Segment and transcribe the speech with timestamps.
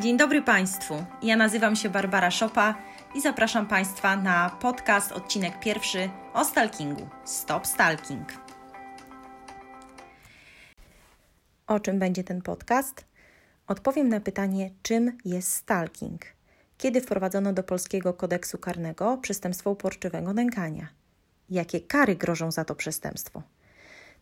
[0.00, 1.04] Dzień dobry Państwu.
[1.22, 2.74] Ja nazywam się Barbara Szopa
[3.14, 7.08] i zapraszam Państwa na podcast, odcinek pierwszy o stalkingu.
[7.24, 8.28] Stop Stalking.
[11.66, 13.04] O czym będzie ten podcast?
[13.66, 16.20] Odpowiem na pytanie, czym jest stalking.
[16.78, 20.88] Kiedy wprowadzono do polskiego kodeksu karnego przestępstwo uporczywego nękania?
[21.50, 23.42] Jakie kary grożą za to przestępstwo?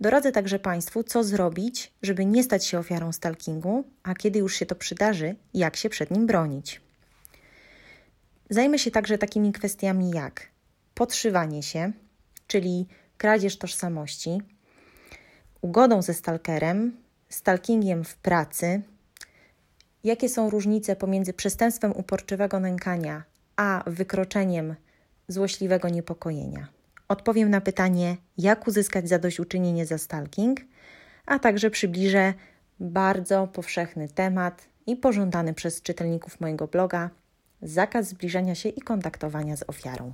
[0.00, 4.66] Doradzę także Państwu, co zrobić, żeby nie stać się ofiarą stalkingu, a kiedy już się
[4.66, 6.80] to przydarzy, jak się przed nim bronić.
[8.50, 10.46] Zajmę się także takimi kwestiami jak
[10.94, 11.92] podszywanie się,
[12.46, 12.86] czyli
[13.18, 14.42] kradzież tożsamości,
[15.60, 16.96] ugodą ze stalkerem,
[17.28, 18.82] stalkingiem w pracy,
[20.04, 23.24] jakie są różnice pomiędzy przestępstwem uporczywego nękania
[23.56, 24.74] a wykroczeniem
[25.28, 26.75] złośliwego niepokojenia.
[27.08, 30.60] Odpowiem na pytanie, jak uzyskać zadośćuczynienie za stalking,
[31.26, 32.34] a także przybliżę
[32.80, 37.10] bardzo powszechny temat i pożądany przez czytelników mojego bloga
[37.62, 40.12] zakaz zbliżania się i kontaktowania z ofiarą.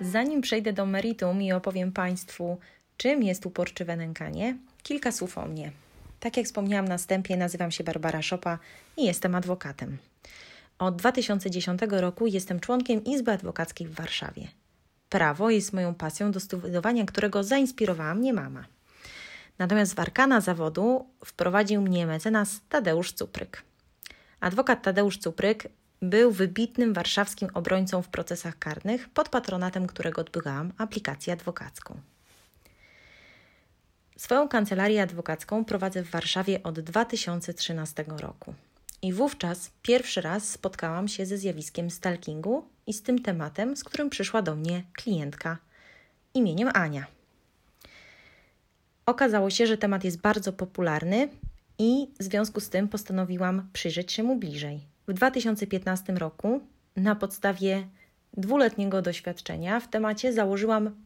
[0.00, 2.58] Zanim przejdę do meritum i opowiem Państwu,
[2.96, 5.72] czym jest uporczywe nękanie, kilka słów o mnie.
[6.20, 8.58] Tak jak wspomniałam na wstępie, nazywam się Barbara Szopa
[8.96, 9.98] i jestem adwokatem.
[10.78, 14.48] Od 2010 roku jestem członkiem Izby Adwokackiej w Warszawie.
[15.08, 18.64] Prawo jest moją pasją, do studiowania którego zainspirowała mnie mama.
[19.58, 23.62] Natomiast w arkana zawodu wprowadził mnie mecenas Tadeusz Cupryk.
[24.40, 25.68] Adwokat Tadeusz Cupryk
[26.02, 32.00] był wybitnym warszawskim obrońcą w procesach karnych, pod patronatem którego odbywałam aplikację adwokacką.
[34.16, 38.54] Swoją kancelarię adwokacką prowadzę w Warszawie od 2013 roku.
[39.02, 44.10] I wówczas pierwszy raz spotkałam się ze zjawiskiem stalkingu i z tym tematem, z którym
[44.10, 45.58] przyszła do mnie klientka
[46.34, 47.06] imieniem Ania.
[49.06, 51.28] Okazało się, że temat jest bardzo popularny
[51.78, 54.80] i w związku z tym postanowiłam przyjrzeć się mu bliżej.
[55.08, 56.60] W 2015 roku
[56.96, 57.86] na podstawie
[58.36, 60.96] dwuletniego doświadczenia w temacie założyłam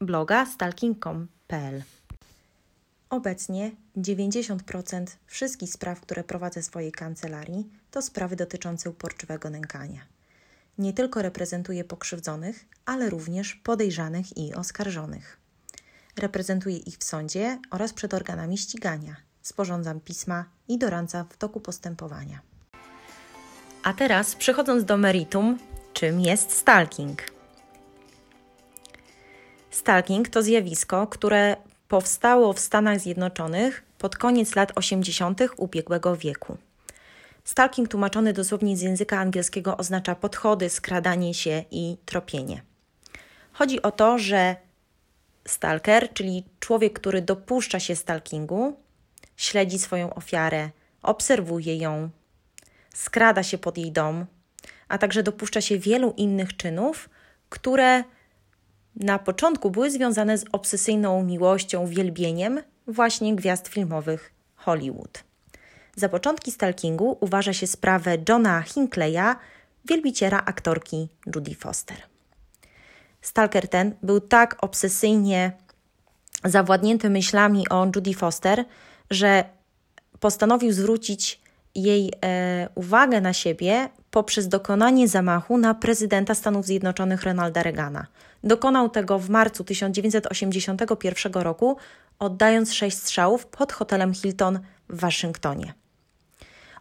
[0.00, 1.82] bloga stalking.com.pl.
[3.12, 10.00] Obecnie 90% wszystkich spraw, które prowadzę w swojej kancelarii, to sprawy dotyczące uporczywego nękania.
[10.78, 15.36] Nie tylko reprezentuję pokrzywdzonych, ale również podejrzanych i oskarżonych.
[16.16, 19.16] Reprezentuję ich w sądzie oraz przed organami ścigania.
[19.42, 22.40] Sporządzam pisma i doradzam w toku postępowania.
[23.82, 25.58] A teraz, przechodząc do meritum,
[25.92, 27.22] czym jest stalking?
[29.70, 31.56] Stalking to zjawisko, które
[31.92, 35.40] powstało w Stanach Zjednoczonych pod koniec lat 80.
[35.56, 36.56] ubiegłego wieku.
[37.44, 42.62] Stalking tłumaczony dosłownie z języka angielskiego oznacza podchody, skradanie się i tropienie.
[43.52, 44.56] Chodzi o to, że
[45.48, 48.76] stalker, czyli człowiek, który dopuszcza się stalkingu,
[49.36, 50.70] śledzi swoją ofiarę,
[51.02, 52.10] obserwuje ją,
[52.94, 54.26] skrada się pod jej dom,
[54.88, 57.08] a także dopuszcza się wielu innych czynów,
[57.48, 58.04] które
[58.96, 65.24] na początku były związane z obsesyjną miłością, wielbieniem właśnie gwiazd filmowych Hollywood.
[65.96, 69.34] Za początki stalkingu uważa się sprawę Johna Hinckley'a,
[69.84, 71.96] wielbiciela aktorki Judy Foster.
[73.20, 75.52] Stalker ten był tak obsesyjnie
[76.44, 78.64] zawładnięty myślami o Judy Foster,
[79.10, 79.44] że
[80.20, 81.40] postanowił zwrócić
[81.74, 88.06] jej e, uwagę na siebie poprzez dokonanie zamachu na prezydenta Stanów Zjednoczonych Ronalda Reagana.
[88.44, 91.76] Dokonał tego w marcu 1981 roku,
[92.18, 95.74] oddając sześć strzałów pod hotelem Hilton w Waszyngtonie.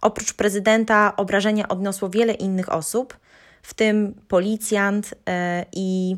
[0.00, 3.16] Oprócz prezydenta obrażenia odniosło wiele innych osób,
[3.62, 6.16] w tym policjant e, i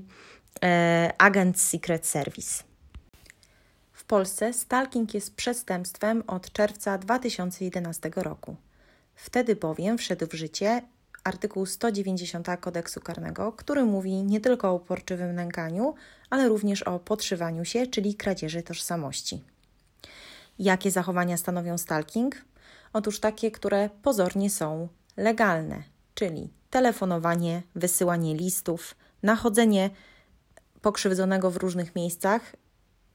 [0.65, 2.65] e, agent Secret Service.
[3.93, 8.57] W Polsce stalking jest przestępstwem od czerwca 2011 roku.
[9.15, 10.83] Wtedy bowiem wszedł w życie
[11.25, 15.95] artykuł 190 kodeksu karnego, który mówi nie tylko o uporczywym nękaniu,
[16.31, 19.45] ale również o podszywaniu się, czyli kradzieży tożsamości.
[20.59, 22.37] Jakie zachowania stanowią stalking?
[22.93, 25.83] Otóż takie, które pozornie są legalne,
[26.15, 29.91] czyli telefonowanie, wysyłanie listów, nachodzenie
[30.83, 32.57] pokrzywdzonego w różnych miejscach,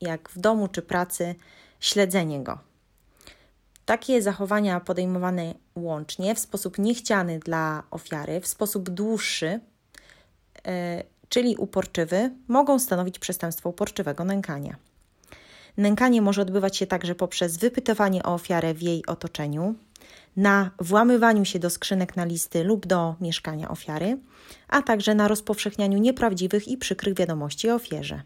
[0.01, 1.35] jak w domu czy pracy,
[1.79, 2.66] śledzenie go.
[3.87, 9.59] Takie zachowania podejmowane łącznie w sposób niechciany dla ofiary, w sposób dłuższy,
[10.67, 14.75] e, czyli uporczywy, mogą stanowić przestępstwo uporczywego nękania.
[15.77, 19.75] Nękanie może odbywać się także poprzez wypytywanie o ofiarę w jej otoczeniu,
[20.37, 24.17] na włamywaniu się do skrzynek na listy lub do mieszkania ofiary,
[24.67, 28.21] a także na rozpowszechnianiu nieprawdziwych i przykrych wiadomości o ofierze.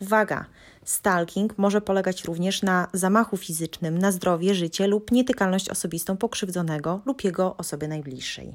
[0.00, 0.44] Uwaga!
[0.84, 7.24] Stalking może polegać również na zamachu fizycznym na zdrowie, życie lub nietykalność osobistą pokrzywdzonego lub
[7.24, 8.54] jego osoby najbliższej.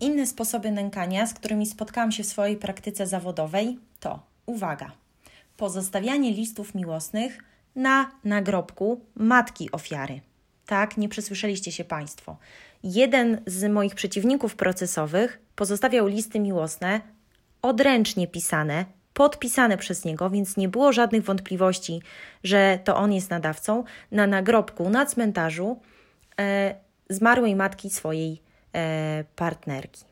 [0.00, 4.92] Inne sposoby nękania, z którymi spotkałam się w swojej praktyce zawodowej, to uwaga,
[5.56, 7.38] pozostawianie listów miłosnych
[7.76, 10.20] na nagrobku matki ofiary.
[10.66, 12.36] Tak, nie przesłyszeliście się Państwo.
[12.82, 17.00] Jeden z moich przeciwników procesowych pozostawiał listy miłosne
[17.62, 18.84] odręcznie pisane,
[19.14, 22.02] podpisane przez niego, więc nie było żadnych wątpliwości,
[22.44, 25.80] że to on jest nadawcą, na nagrobku na cmentarzu
[26.40, 26.74] e,
[27.08, 28.42] zmarłej matki swojej
[28.74, 30.04] e, partnerki.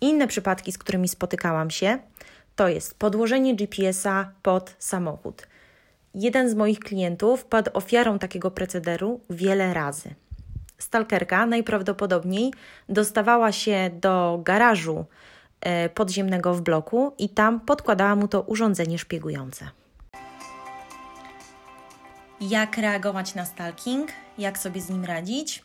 [0.00, 1.98] Inne przypadki, z którymi spotykałam się,
[2.56, 5.46] to jest podłożenie GPS-a pod samochód.
[6.14, 10.14] Jeden z moich klientów padł ofiarą takiego procederu wiele razy.
[10.78, 12.52] Stalkerka najprawdopodobniej
[12.88, 15.04] dostawała się do garażu
[15.60, 19.68] e, podziemnego w bloku i tam podkładała mu to urządzenie szpiegujące.
[22.40, 24.10] Jak reagować na stalking?
[24.38, 25.64] Jak sobie z nim radzić?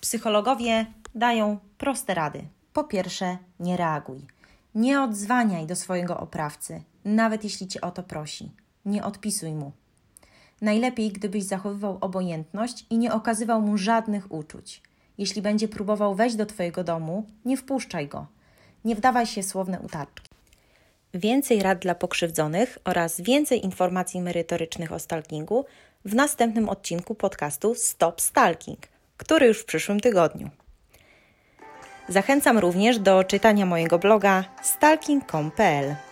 [0.00, 2.44] Psychologowie dają proste rady.
[2.72, 4.26] Po pierwsze, nie reaguj.
[4.74, 8.50] Nie odzwaniaj do swojego oprawcy, nawet jeśli cię o to prosi.
[8.84, 9.72] Nie odpisuj mu.
[10.62, 14.82] Najlepiej, gdybyś zachowywał obojętność i nie okazywał mu żadnych uczuć.
[15.18, 18.26] Jeśli będzie próbował wejść do Twojego domu, nie wpuszczaj go.
[18.84, 20.28] Nie wdawaj się słowne utaczki.
[21.14, 25.64] Więcej rad dla pokrzywdzonych oraz więcej informacji merytorycznych o stalkingu
[26.04, 28.78] w następnym odcinku podcastu Stop Stalking,
[29.16, 30.50] który już w przyszłym tygodniu.
[32.08, 36.11] Zachęcam również do czytania mojego bloga stalking.com.pl.